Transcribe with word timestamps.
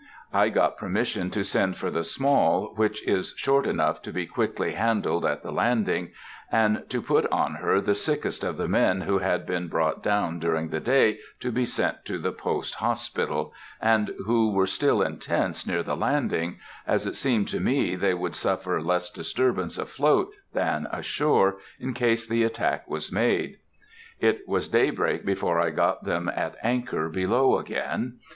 I 0.33 0.49
got 0.49 0.77
permission 0.79 1.29
to 1.29 1.43
send 1.43 1.77
for 1.77 1.91
the 1.91 2.03
Small, 2.03 2.73
which 2.73 3.07
is 3.07 3.35
short 3.37 3.67
enough 3.67 4.01
to 4.01 4.11
be 4.11 4.25
quickly 4.25 4.71
handled 4.71 5.25
at 5.27 5.43
the 5.43 5.51
landing, 5.51 6.09
and 6.51 6.83
to 6.89 7.03
put 7.03 7.27
on 7.31 7.53
her 7.57 7.79
the 7.79 7.93
sickest 7.93 8.43
of 8.43 8.57
the 8.57 8.67
men 8.67 9.01
who 9.01 9.19
had 9.19 9.45
been 9.45 9.67
brought 9.67 10.01
down 10.01 10.39
during 10.39 10.69
the 10.69 10.79
day 10.79 11.19
to 11.41 11.51
be 11.51 11.67
sent 11.67 12.03
to 12.05 12.17
the 12.17 12.31
post 12.31 12.73
hospital, 12.73 13.53
and 13.79 14.11
who 14.25 14.51
were 14.51 14.65
still 14.65 15.03
in 15.03 15.19
tents 15.19 15.67
near 15.67 15.83
the 15.83 15.95
landing, 15.95 16.57
as 16.87 17.05
it 17.05 17.15
seemed 17.15 17.47
to 17.49 17.59
me 17.59 17.95
they 17.95 18.15
would 18.15 18.33
suffer 18.35 18.81
less 18.81 19.11
disturbance 19.11 19.77
afloat 19.77 20.31
than 20.51 20.87
ashore 20.91 21.57
in 21.79 21.93
case 21.93 22.27
the 22.27 22.43
attack 22.43 22.89
was 22.89 23.11
made. 23.11 23.59
It 24.19 24.47
was 24.47 24.67
daybreak 24.67 25.23
before 25.27 25.59
I 25.59 25.69
got 25.69 26.05
them 26.05 26.27
at 26.27 26.55
anchor 26.63 27.07
below 27.07 27.59
again. 27.59 28.17